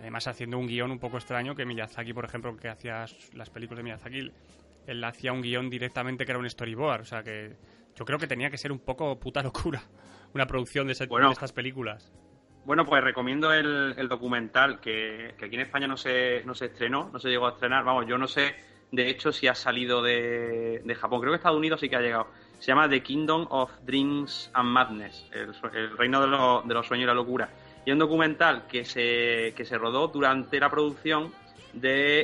[0.00, 3.78] Además, haciendo un guion un poco extraño que Miyazaki, por ejemplo, que hacía las películas
[3.78, 4.32] de Miyazaki,
[4.88, 7.02] él hacía un guion directamente que era un storyboard.
[7.02, 7.56] O sea que
[7.98, 9.82] yo creo que tenía que ser un poco puta locura
[10.34, 12.12] una producción de, ese, bueno, de estas películas.
[12.64, 16.66] Bueno, pues recomiendo el, el documental que, que, aquí en España no se, no se
[16.66, 17.82] estrenó, no se llegó a estrenar.
[17.82, 18.54] Vamos, yo no sé,
[18.92, 21.20] de hecho, si ha salido de, de Japón.
[21.20, 22.28] Creo que Estados Unidos sí que ha llegado.
[22.58, 26.86] Se llama The Kingdom of Dreams and Madness, el, el reino de, lo, de, los
[26.86, 27.48] sueños y la locura.
[27.86, 31.32] Y es un documental que se, que se rodó durante la producción
[31.72, 32.20] de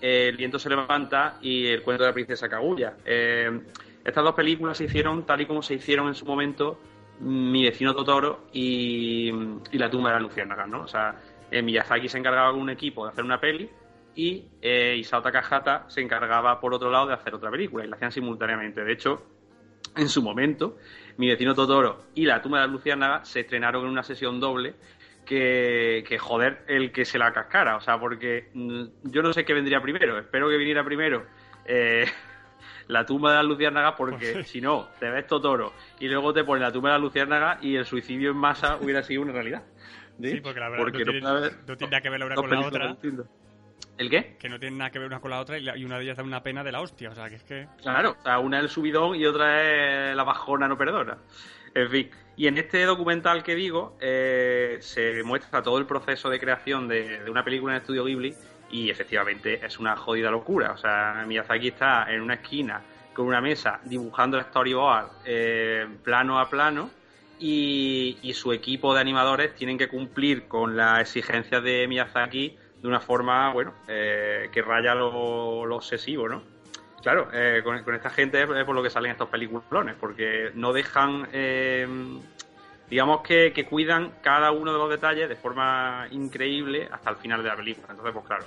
[0.00, 2.94] eh, El viento se levanta y El cuento de la princesa Kaguya.
[3.04, 3.60] Eh,
[4.04, 6.78] estas dos películas se hicieron tal y como se hicieron en su momento
[7.20, 9.30] mi vecino Totoro y,
[9.70, 10.82] y la tumba de la luciérnagas, ¿no?
[10.82, 11.16] O sea,
[11.50, 13.70] eh, Miyazaki se encargaba con un equipo de hacer una peli
[14.14, 17.96] y eh, Isao Takahata se encargaba, por otro lado, de hacer otra película y la
[17.96, 18.82] hacían simultáneamente.
[18.82, 19.22] De hecho,
[19.96, 20.78] en su momento,
[21.16, 24.74] mi vecino Totoro y la tumba de la luciérnagas se estrenaron en una sesión doble
[25.24, 27.76] que, que, joder el que se la cascara.
[27.76, 30.18] O sea, porque mm, yo no sé qué vendría primero.
[30.18, 31.26] Espero que viniera primero
[31.64, 32.06] eh,
[32.88, 36.62] la tumba de la luciérnaga porque si no, te ves Totoro y luego te pones
[36.62, 39.62] la tumba de la luciérnaga y el suicidio en masa hubiera sido una realidad.
[40.20, 40.30] ¿Sí?
[40.30, 42.34] sí porque la verdad porque no, tiene, no, no, tiene, nada que ver la una
[42.34, 42.96] con la otra.
[43.98, 44.36] ¿El qué?
[44.38, 46.04] Que no tiene nada que ver una con la otra y, la, y, una de
[46.04, 47.68] ellas da una pena de la hostia, o sea, que es que...
[47.82, 51.18] Claro, o sea, una es el subidón y otra es la bajona no perdona.
[51.74, 56.40] En fin, y en este documental que digo, eh, se muestra todo el proceso de
[56.40, 58.34] creación de, de una película en el estudio Ghibli
[58.72, 60.72] y efectivamente es una jodida locura.
[60.72, 62.82] O sea, Miyazaki está en una esquina
[63.12, 66.90] con una mesa dibujando el storyboard eh, plano a plano
[67.38, 72.88] y, y, su equipo de animadores tienen que cumplir con las exigencias de Miyazaki de
[72.88, 75.08] una forma, bueno, eh, que raya lo,
[75.74, 76.42] obsesivo, ¿no?
[77.00, 80.72] Claro, eh, con, con, esta gente es por lo que salen estos peliculones, porque no
[80.72, 81.86] dejan, eh,
[82.88, 87.42] digamos que, que, cuidan cada uno de los detalles de forma increíble hasta el final
[87.42, 87.88] de la película.
[87.90, 88.44] Entonces, pues claro,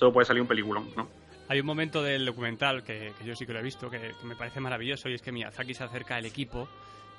[0.00, 1.08] solo puede salir un peliculón, ¿no?
[1.48, 4.26] Hay un momento del documental que, que yo sí que lo he visto, que, que,
[4.26, 6.68] me parece maravilloso, y es que Miyazaki se acerca al equipo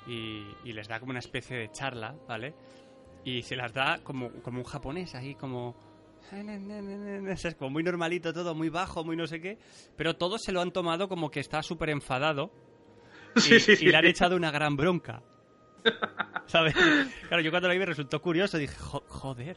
[0.06, 2.54] y, y, les da como una especie de charla, ¿vale?
[3.24, 5.76] Y se las da como, como un japonés, ahí como...
[6.32, 9.58] Es como muy normalito todo, muy bajo, muy no sé qué.
[9.96, 12.50] Pero todos se lo han tomado como que está súper enfadado
[13.36, 13.86] y, sí, sí, sí.
[13.86, 15.22] y, le han echado una gran bronca.
[16.46, 16.74] ¿Sabes?
[17.28, 19.56] Claro, yo cuando lo vi me resultó curioso, dije, joder,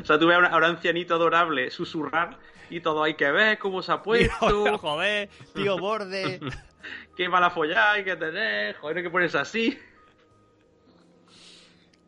[0.00, 2.38] o sea, tú ves a un, ancianito adorable susurrar
[2.68, 4.78] y todo hay que ver cómo se ha puesto.
[4.78, 6.40] joder, tío borde.
[7.16, 9.78] qué mala follada hay que tener, joder, hay que ponerse así.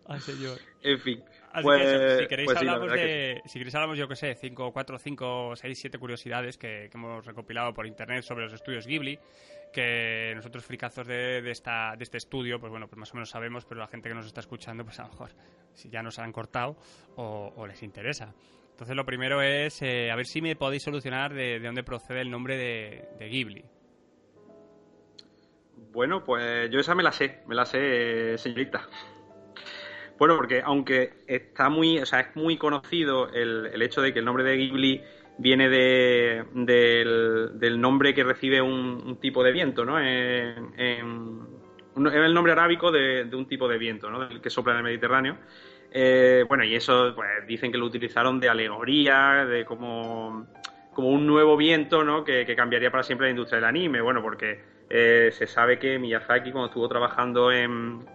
[0.06, 0.58] Ay, señor.
[0.82, 1.22] En fin.
[1.52, 3.48] Así pues, que eso, si queréis pues hablamos sí, de, que...
[3.48, 7.26] si queréis hablamos yo que sé, 5, 4, 5, 6, 7 curiosidades que, que, hemos
[7.26, 9.18] recopilado por internet sobre los estudios Ghibli,
[9.72, 13.30] que nosotros fricazos de, de, esta, de este estudio, pues bueno, pues más o menos
[13.30, 15.30] sabemos, pero la gente que nos está escuchando, pues a lo mejor
[15.74, 16.76] si ya nos han cortado
[17.16, 18.34] o, o les interesa.
[18.72, 22.30] Entonces lo primero es eh, a ver si me podéis solucionar de, dónde procede el
[22.30, 23.64] nombre de, Ghibli.
[25.92, 28.88] Bueno, pues yo esa me la sé, me la sé, señorita.
[30.18, 34.24] Bueno, porque aunque está muy, o sea, es muy conocido el, hecho de que el
[34.24, 35.02] nombre de Ghibli
[35.38, 39.98] viene de, del, nombre que recibe un, tipo de viento, ¿no?
[39.98, 44.28] es el nombre arábico de, un tipo de viento, ¿no?
[44.28, 45.38] Del que sopla en el Mediterráneo.
[45.90, 50.46] Eh, bueno, y eso, pues dicen que lo utilizaron de alegoría, de como,
[50.92, 52.24] como un nuevo viento, ¿no?
[52.24, 54.00] Que, cambiaría para siempre la industria del anime.
[54.00, 58.06] Bueno, porque eh, se sabe que Miyazaki, cuando estuvo trabajando en,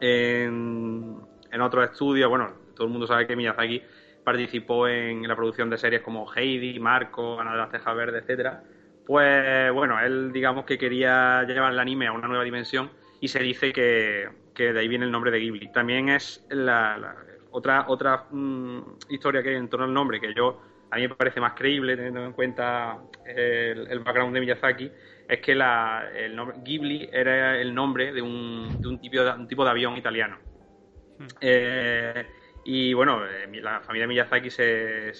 [0.00, 1.16] en,
[1.50, 3.82] en otros estudios, bueno, todo el mundo sabe que Miyazaki
[4.24, 8.62] participó en la producción de series como Heidi, Marco, Ana de las Tejas Verdes, etcétera.
[9.06, 13.40] Pues bueno, él digamos que quería llevar el anime a una nueva dimensión y se
[13.40, 15.72] dice que, que de ahí viene el nombre de Ghibli.
[15.72, 17.16] También es la,
[17.50, 21.14] otra otra mm, historia que hay en torno al nombre que yo a mí me
[21.14, 24.90] parece más creíble teniendo en cuenta el, background de Miyazaki
[25.28, 29.30] es que la, el nombre Ghibli era el nombre de un, de un, tipo, de,
[29.30, 30.38] un tipo de avión italiano.
[31.18, 31.26] Hmm.
[31.40, 32.26] Eh,
[32.64, 35.12] y bueno, eh, la familia Miyazaki se,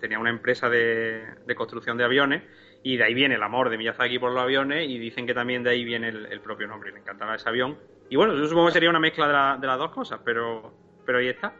[0.00, 2.42] tenía una empresa de, de, construcción de aviones
[2.82, 5.62] y de ahí viene el amor de Miyazaki por los aviones y dicen que también
[5.62, 6.90] de ahí viene el, propio nombre.
[6.92, 7.78] Le encantaba ese avión.
[8.10, 10.74] Y bueno, yo supongo que sería una mezcla de, las dos cosas, pero,
[11.06, 11.54] pero ahí está.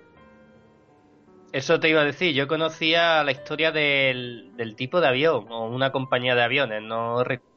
[1.53, 5.93] Eso te iba a decir, yo conocía la historia del, tipo de avión o una
[5.93, 7.52] compañía de aviones, no recuerdo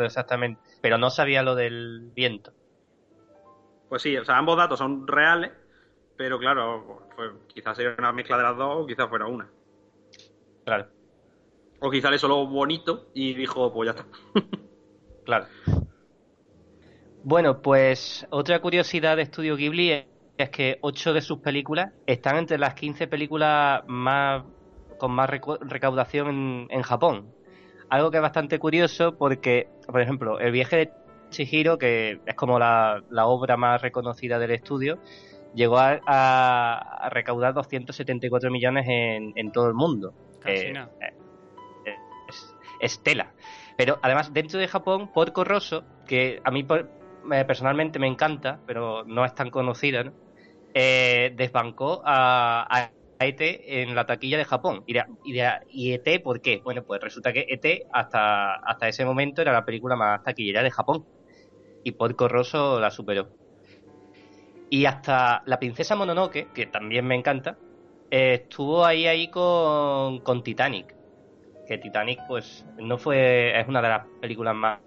[0.00, 2.52] exactamente, pero no sabía lo del viento.
[3.88, 5.52] Pues sí, o sea, ambos datos son reales,
[6.16, 9.48] pero claro, pues, quizás sería una mezcla de las dos o quizás fuera una.
[10.64, 10.86] Claro.
[11.80, 14.06] O quizá le solo bonito y dijo, pues ya está.
[15.24, 15.46] claro.
[17.22, 20.06] Bueno, pues otra curiosidad de Estudio Ghibli
[20.38, 24.44] es que ocho de sus películas están entre las 15 películas más
[24.98, 27.34] con más recaudación en, Japón.
[27.88, 30.90] Algo que es bastante curioso porque, por ejemplo, El viaje de
[31.30, 34.98] Chihiro, que es como la, obra más reconocida del estudio,
[35.54, 40.14] llegó a, recaudar 274 millones en, todo el mundo.
[40.40, 40.72] Casi
[42.80, 43.32] Estela.
[43.76, 46.66] Pero además, dentro de Japón, Porco Rosso, que a mí
[47.46, 50.12] personalmente me encanta, pero no es tan conocida,
[50.74, 54.84] eh, desbancó a, ET en la taquilla de Japón.
[54.86, 56.60] Y, y, ET, ¿por qué?
[56.62, 60.70] Bueno, pues resulta que ET hasta, hasta ese momento era la película más taquillera de
[60.70, 61.04] Japón.
[61.84, 63.28] Y Porco Rosso la superó.
[64.68, 67.56] Y hasta La Princesa Mononoke, que también me encanta,
[68.10, 70.96] estuvo ahí ahí con, con Titanic
[71.66, 74.78] que Titanic pues no fue es una de las películas más,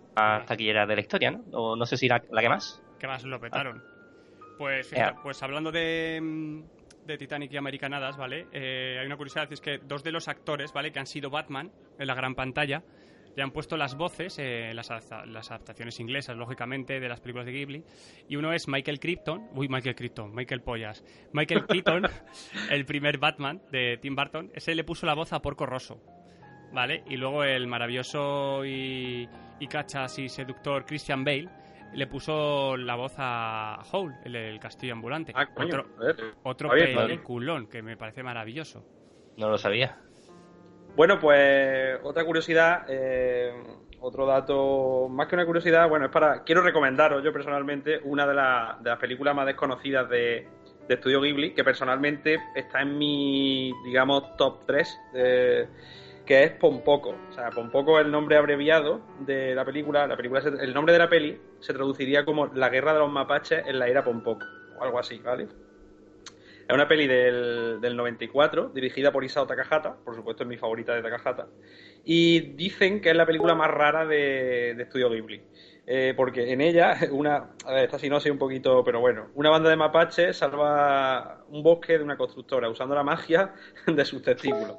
[0.46, 1.44] taquilleras de la historia, ¿no?
[1.54, 2.82] O no sé si la, la que más.
[3.00, 3.82] ¿Qué más lo petaron?
[4.58, 4.92] Pues,
[5.24, 6.62] pues hablando de,
[7.10, 8.48] de Titanic y Americanadas, ¿vale?
[8.52, 10.92] Eh, hay una curiosidad, es que dos de los actores, ¿vale?
[10.92, 12.84] Que han sido Batman en la gran pantalla,
[13.36, 14.90] le han puesto las voces, eh, las,
[15.28, 17.84] las, adaptaciones inglesas, lógicamente, de las películas de Ghibli.
[18.28, 21.04] Y uno es Michael Crichton, uy, Michael Crichton, Michael Pollas.
[21.34, 22.04] Michael Keaton,
[22.70, 26.02] el primer Batman de Tim Burton, ese le puso la voz a Porco Rosso.
[26.72, 27.04] ¿vale?
[27.08, 29.28] Y luego el maravilloso y,
[29.60, 31.50] y cachas y seductor Christian Bale
[31.94, 35.34] le puso la voz a Hole, el, castillo ambulante.
[35.36, 35.86] Ah, otro
[36.44, 38.84] otro peliculón que me parece maravilloso.
[39.38, 39.98] No lo sabía.
[40.96, 43.54] Bueno, pues otra curiosidad, eh,
[44.02, 48.34] otro dato, más que una curiosidad, bueno, es para, quiero recomendaros yo personalmente una de,
[48.34, 50.48] de las películas más desconocidas de,
[50.90, 55.68] de Estudio Ghibli, que personalmente está en mi, digamos, top 3 de
[56.30, 57.16] que es Pompoco.
[57.28, 60.06] O sea, Pompoco es el nombre abreviado de la película.
[60.06, 63.66] La película el nombre de la peli se traduciría como La guerra de los mapaches
[63.66, 64.46] en la era Pompoco,
[64.78, 65.48] o algo así, ¿vale?
[66.68, 70.94] Es una peli del, del 94, dirigida por Isao Takahata, por supuesto es mi favorita
[70.94, 71.48] de Takahata,
[72.06, 75.42] y dicen que es la película más rara de, de Estudio Ghibli.
[75.88, 79.32] Eh, porque en ella, una, a ver, esta sí no sé un poquito, pero bueno,
[79.34, 83.56] una banda de mapaches salva un bosque de una constructora usando la magia
[83.88, 84.78] de sus testículos.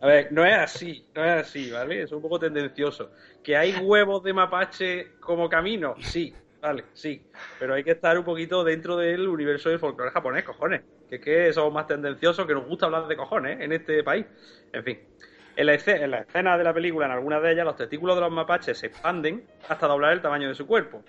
[0.00, 2.02] A ver, no es así, no es así, ¿vale?
[2.02, 3.10] Es un poco tendencioso.
[3.42, 5.94] ¿Que hay huevos de mapache como camino?
[6.00, 7.22] Sí, vale, sí.
[7.58, 10.82] Pero hay que estar un poquito dentro del universo del folclore japonés, cojones.
[11.08, 14.24] Que es que somos más tendenciosos, que nos gusta hablar de cojones en este país.
[14.72, 14.98] En fin.
[15.56, 18.22] En escena, en la escena de la película, en algunas de ellas, los testículos de
[18.22, 21.02] los mapaches se expanden hasta doblar el tamaño de su cuerpo,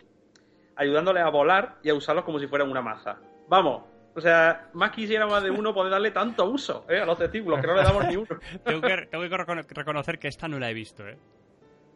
[0.75, 3.19] ayudándoles a volar y a usarlos como si fueran una maza.
[3.47, 6.99] Vamos, o sea, más quisiera más de uno poder darle tanto uso ¿eh?
[6.99, 8.27] a los testículos, que no le damos ni uno.
[8.65, 11.17] tengo, que, tengo que reconocer que esta no la he visto, ¿eh?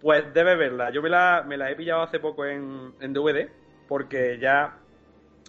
[0.01, 0.91] Pues debe verla.
[0.91, 3.49] Yo me la, me la he pillado hace poco en, en DVD,
[3.87, 4.77] porque ya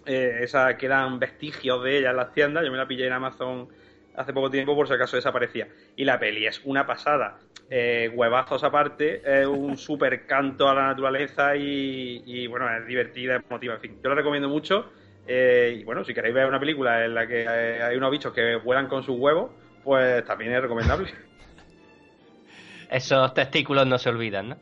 [0.05, 2.63] eh, esa, quedan vestigios de ella en las tiendas.
[2.65, 3.67] Yo me la pillé en Amazon
[4.15, 5.67] hace poco tiempo por si acaso desaparecía.
[5.95, 7.37] Y la peli es una pasada.
[7.69, 13.43] Eh, huevazos aparte, es un súper canto a la naturaleza y, bueno, es divertida, es
[13.43, 13.99] emotiva, en fin.
[14.01, 14.89] Yo la recomiendo mucho.
[15.27, 18.55] Eh, y bueno, si queréis ver una película en la que hay unos bichos que
[18.55, 19.51] vuelan con sus huevos,
[19.83, 21.11] pues también es recomendable.
[22.89, 24.57] Esos testículos no se olvidan, ¿no?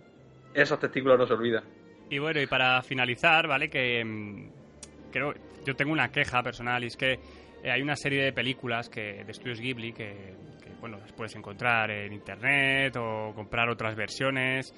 [0.53, 1.63] Esos testículos no se olvidan.
[2.09, 3.69] Y bueno, y para finalizar, ¿vale?
[3.69, 4.49] Que mm,
[5.11, 5.33] creo,
[5.65, 7.19] yo tengo una queja personal y es que
[7.63, 10.33] eh, hay una serie de películas que de estudios Ghibli que,
[10.79, 14.73] bueno, las puedes encontrar en internet o comprar otras versiones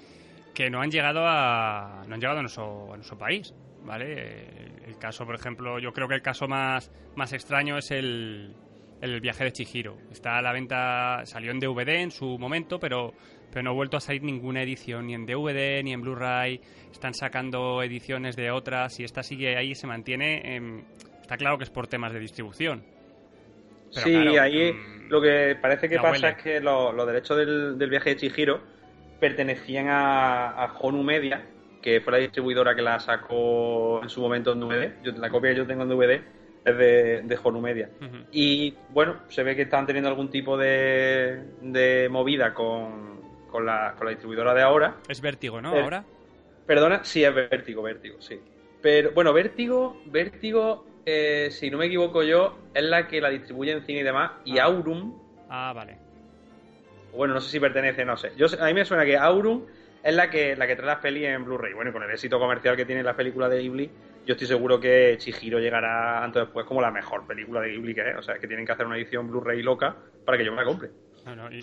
[0.57, 4.47] que no han llegado a no han llegado a nuestro, a nuestro país, ¿vale?
[4.87, 8.55] El, caso, por ejemplo, yo creo que el caso más, más extraño es el,
[8.99, 9.97] el viaje de Chihiro.
[10.09, 13.13] Está a la venta, salió en DVD en su momento, pero
[13.51, 16.59] pero no ha vuelto a salir ninguna edición, ni en DVD, ni en Blu-ray.
[16.91, 20.81] Están sacando ediciones de otras y esta sigue ahí, se mantiene.
[21.21, 22.83] Está claro que es por temas de distribución.
[23.91, 28.15] sí, ahí mm, lo que parece que pasa es que los, derechos del, viaje de
[28.15, 28.76] Chihiro
[29.19, 31.43] pertenecían a, a Honu Media,
[31.81, 34.91] que fue la distribuidora que la sacó en su momento en DVD.
[35.03, 36.21] Yo, la copia que yo tengo en DVD
[36.65, 37.89] es de, de Honu Media.
[38.31, 43.95] Y bueno, se ve que están teniendo algún tipo de, de movida con, con la,
[43.97, 44.97] con la distribuidora de ahora.
[45.07, 45.69] Es Vértigo, ¿no?
[45.69, 46.03] ahora.
[46.65, 48.39] Perdona, sí, es Vértigo, Vértigo, sí.
[48.81, 53.71] Pero bueno, Vértigo, Vértigo, eh, si no me equivoco yo, es la que la distribuye
[53.71, 54.31] en cine y demás.
[54.43, 54.65] Y ah.
[54.65, 55.13] Aurum.
[55.49, 56.06] Ah, vale.
[57.17, 58.31] Bueno, no sé si pertenece, no sé.
[58.37, 59.65] Yo, a mí me suena que Aurum
[60.03, 61.73] es la que, la que trae las pelis en Blu-ray.
[61.73, 63.91] Bueno, con el éxito comercial que tiene la película de Ghibli,
[64.25, 67.95] yo estoy seguro que Chihiro llegará antes o después como la mejor película de Ghibli
[67.95, 68.17] que es.
[68.17, 70.65] O sea, que tienen que hacer una edición Blu-ray loca para que yo me la
[70.65, 70.89] compre.
[71.35, 71.61] No, y,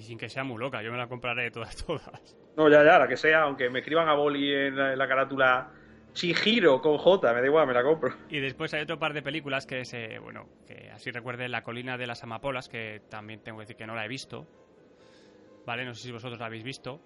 [0.00, 2.36] sin, que sea muy loca, yo me la compraré todas, todas.
[2.56, 5.70] No, ya, ya, la que sea, aunque me escriban a boli en la, carátula
[6.12, 8.14] Chihiro con J, me da igual, me la compro.
[8.28, 11.62] Y después hay otro par de películas que es, eh, bueno, que así recuerde La
[11.62, 14.46] colina de las amapolas, que también tengo que decir que no la he visto.
[15.66, 17.00] Vale, no sé si vosotros la habéis visto.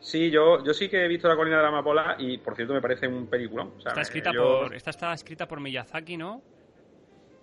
[0.00, 2.74] Sí, yo, yo sí que he visto La colina de la amapola y, por cierto,
[2.74, 3.74] me parece un peliculón.
[3.78, 6.42] está, escrita por, esta está escrita por Miyazaki, ¿no?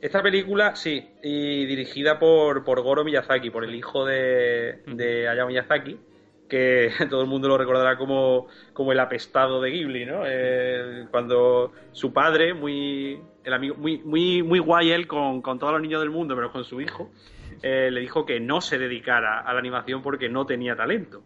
[0.01, 5.47] Esta película, sí, y dirigida por, por Goro Miyazaki, por el hijo de, de Hayao
[5.47, 5.97] Miyazaki,
[6.49, 10.23] que todo el mundo lo recordará como, como el apestado de Ghibli, ¿no?
[10.25, 15.81] Eh, cuando su padre, muy, el amigo, muy, muy, muy guay él con, todos los
[15.81, 17.09] niños del mundo, pero con su hijo,
[17.61, 21.23] eh, le dijo que no se dedicara a la animación porque no tenía talento.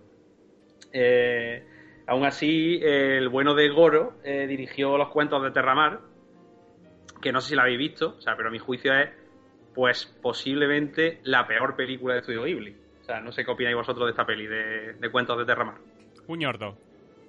[0.91, 1.63] Eh,
[2.07, 5.99] aún así, el bueno de Goro dirigió los cuentos de Terramar,
[7.21, 9.09] que no sé si la habéis visto, o sea, pero mi juicio es,
[9.73, 12.75] pues, posiblemente la peor película de Estudio Ghibli.
[13.01, 15.75] O sea, no sé qué opináis vosotros de esta peli de, Cuentos de Terramar.
[16.27, 16.77] Un ñordo.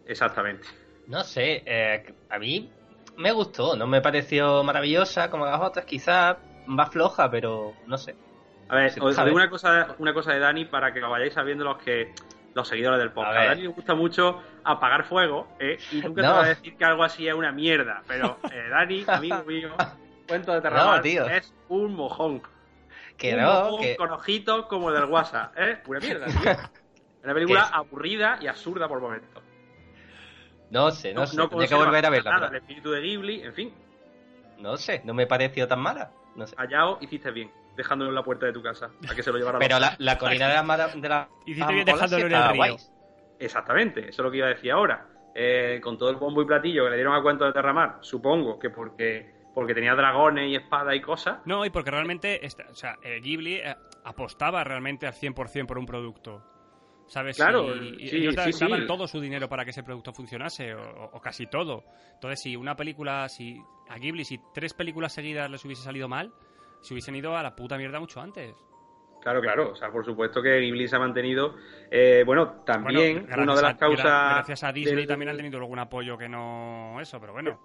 [0.07, 0.69] Exactamente.
[1.09, 2.71] No sé, eh, a mí
[3.17, 6.37] me gustó, no me pareció maravillosa como las otras, quizás
[6.67, 8.15] más floja, pero no sé.
[8.69, 11.65] A ver, os digo una cosa, una cosa de Dani para que lo vayáis sabiendo
[11.65, 12.15] los que
[12.55, 13.37] los seguidores del podcast.
[13.37, 15.79] A, Dani le gusta mucho apagar fuego ¿eh?
[15.91, 18.03] y nunca te va a decir que algo así es una mierda.
[18.07, 19.71] Pero eh, Dani, amigo mío,
[20.29, 22.43] cuento de terror, es un mojón.
[23.17, 25.55] Que no, con ojitos como el del WhatsApp.
[25.59, 25.79] ¿eh?
[25.85, 26.53] Pura mierda, tío.
[27.23, 29.43] Una película aburrida y absurda por momentos.
[30.71, 31.37] No sé, no, sé.
[31.37, 32.33] No que volver a verla.
[32.33, 33.75] Nada, el espíritu de Ghibli, en fin.
[34.59, 36.11] No sé, no me pareció tan mala.
[36.35, 36.55] No sé.
[36.59, 39.59] Allá hiciste bien dejándolo en la puerta de tu casa, a que se lo llevara
[39.59, 40.89] Pero la, la colina de la...
[40.89, 42.77] De la Hiciste dejándolo en el río.
[43.39, 45.09] Exactamente, eso es lo que iba a decir ahora.
[45.35, 48.57] Eh, con todo el bombo y platillo que le dieron a cuento de Terramar, supongo
[48.57, 51.39] que porque porque tenía dragones y espadas y cosas.
[51.45, 55.87] No, y porque realmente, o sea, eh, Ghibli eh, apostaba realmente al 100% por un
[55.87, 56.43] producto.
[57.07, 57.37] ¿Sabes?
[57.37, 61.47] Claro, y, ellos daban todo su dinero para que ese producto funcionase, o, o, casi
[61.47, 61.85] todo.
[62.15, 66.33] Entonces, si una película, si a Ghibli, si tres películas seguidas les hubiese salido mal,
[66.85, 68.55] se hubiesen ido a la puta mierda mucho antes.
[69.23, 69.71] Claro, claro.
[69.71, 71.55] O sea, por supuesto que Ghibli se ha mantenido.
[71.91, 74.05] Eh, bueno, también una de las causas.
[74.05, 77.01] Gracias a Disney también han tenido algún apoyo que no.
[77.01, 77.59] Eso, pero bueno.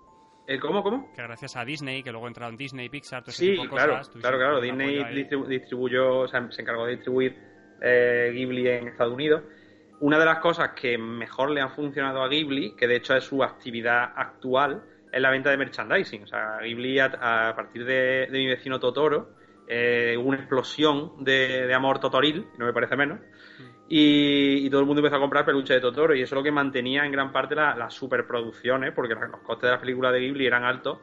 [0.47, 1.11] ¿El eh, cómo, cómo?
[1.13, 4.15] Que gracias a Disney, que luego entraron Disney, Pixar, todo sí, ese tipo claro, cosas.
[4.21, 4.61] Claro, claro.
[4.61, 5.03] Disney
[5.47, 7.37] distribuyó, o sea, se encargó de distribuir
[7.81, 9.43] eh, Ghibli en Estados Unidos.
[9.99, 13.25] Una de las cosas que mejor le han funcionado a Ghibli, que de hecho es
[13.25, 14.81] su actividad actual,
[15.11, 16.23] es la venta de merchandising.
[16.23, 19.31] O sea, Ghibli, a, partir de, mi vecino Totoro,
[19.67, 23.85] eh, hubo una explosión de, amor totoril, no me parece menos, mm.
[23.87, 26.51] y, todo el mundo empezó a comprar peluche de Totoro, y eso es lo que
[26.51, 30.63] mantenía en gran parte las superproducciones, porque los costes de las películas de Ghibli eran
[30.63, 30.99] altos.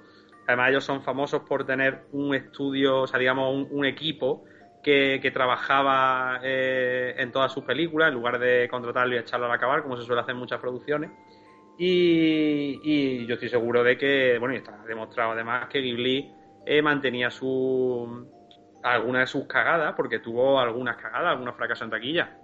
[0.46, 4.44] Además, ellos son famosos por tener un estudio, o sea, digamos, un, equipo
[4.82, 9.82] que, trabajaba eh, en todas sus películas, en lugar de contratarlo y echarlo a acabar,
[9.82, 11.10] como se suele hacer en muchas producciones.
[11.78, 16.32] Y, yo estoy seguro de que, bueno, y está demostrado además que Ghibli
[16.64, 18.26] eh, mantenía su,
[18.82, 22.38] algunas de sus cagadas, porque tuvo algunas cagadas, algunos fracasos en taquilla.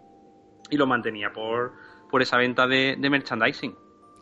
[0.70, 1.72] Y lo mantenía por,
[2.10, 3.74] por esa venta de, merchandising.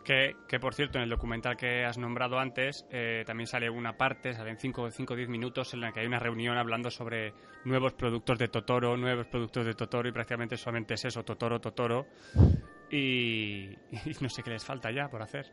[0.03, 3.97] Que, que, por cierto, en el documental que has nombrado antes, eh, también sale una
[3.97, 7.33] parte, salen 5 o 10 minutos en la que hay una reunión hablando sobre
[7.65, 12.07] nuevos productos de Totoro, nuevos productos de Totoro, y prácticamente solamente es eso, Totoro, Totoro.
[12.91, 15.51] Y, y no sé qué les falta ya por hacer.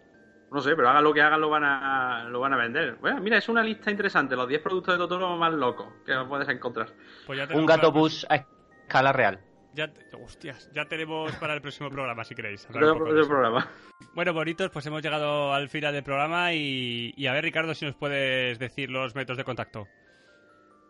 [0.51, 2.97] No sé, pero hagan lo que hagan, lo van a, lo van a vender.
[2.97, 6.49] Bueno, mira, es una lista interesante, los 10 productos de Totoro más locos que puedes
[6.49, 6.89] encontrar.
[7.26, 9.41] Pues Un gato bus a escala real.
[9.74, 9.93] Ya,
[10.24, 12.66] hostias, ya tenemos para el próximo programa, si queréis.
[12.66, 13.68] programa.
[14.14, 17.84] Bueno, bonitos, pues hemos llegado al final del programa y, y, a ver, Ricardo, si
[17.84, 19.86] nos puedes decir los métodos de contacto.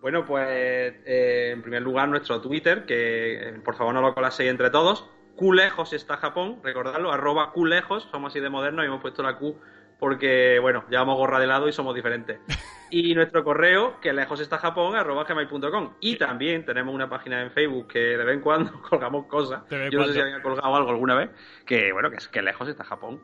[0.01, 4.49] Bueno, pues eh, en primer lugar nuestro Twitter, que eh, por favor no lo colaseis
[4.49, 5.11] entre todos.
[5.39, 9.57] Culejos está Japón, recordadlo, arroba Culejos, somos así de modernos y hemos puesto la Q
[10.01, 12.41] porque, bueno, llevamos gorra de lado y somos diferentes.
[12.91, 15.97] Y nuestro correo, que lejos está Japón, arroba gmail.com.
[16.01, 19.61] Y también tenemos una página en Facebook que de vez en cuando colgamos cosas.
[19.68, 21.28] Yo no sé si había colgado algo alguna vez.
[21.66, 23.20] Que, bueno, que es que lejos está Japón.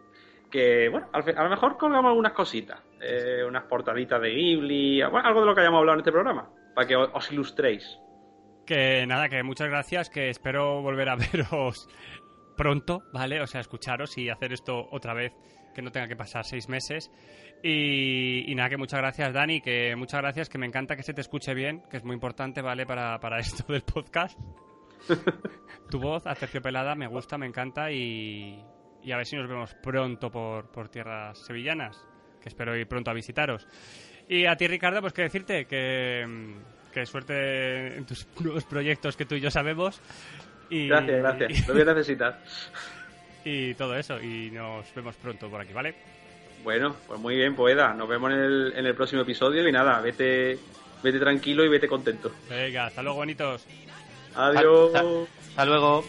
[0.51, 2.79] Que, bueno, a lo mejor colgamos algunas cositas.
[3.01, 6.51] Eh, unas portaditas de Ghibli, bueno, algo de lo que hayamos hablado en este programa.
[6.75, 7.99] Para que os ilustréis.
[8.67, 11.89] Que nada, que muchas gracias, que espero volver a veros
[12.57, 13.41] pronto, ¿vale?
[13.41, 15.33] O sea, escucharos y hacer esto otra vez
[15.75, 17.11] que no tenga que pasar seis meses.
[17.63, 21.21] Y, nada, que muchas gracias, Dani, que muchas gracias, que me encanta que se te
[21.21, 22.87] escuche bien, que es muy importante, ¿vale?
[22.87, 24.39] Para, para esto del podcast.
[25.91, 28.65] tu voz, aterciopelada, me gusta, me encanta y,
[29.03, 32.07] y a ver si nos vemos pronto por, por tierras sevillanas,
[32.41, 33.67] que espero ir pronto a visitaros.
[34.29, 36.25] Y a ti, Ricardo, pues que decirte que,
[36.95, 40.01] que suerte en tus nuevos proyectos que tú y yo sabemos.
[40.71, 41.69] Y, gracias, gracias.
[41.69, 42.41] Lo voy a necesitar.
[43.45, 44.21] y todo eso.
[44.21, 45.95] Y nos vemos pronto por aquí, ¿vale?
[46.63, 47.93] Bueno, pues muy bien, Poeda.
[47.93, 50.59] Nos vemos en el, en el próximo episodio y nada, vete,
[51.03, 52.33] vete tranquilo y vete contento.
[52.49, 53.67] Venga, hasta luego, bonitos.
[54.35, 54.93] Adiós.
[54.95, 56.05] hasta luego.